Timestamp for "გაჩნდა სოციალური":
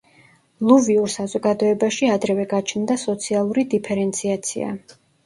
2.53-3.67